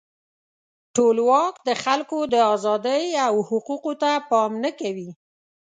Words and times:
ټولواک 0.95 1.55
د 1.67 1.69
خلکو 1.83 2.17
د 2.33 2.35
آزادۍ 2.53 3.05
او 3.27 3.35
حقوقو 3.49 3.93
ته 4.01 4.11
پام 4.29 4.51
نه 4.63 4.71
کوي. 4.79 5.09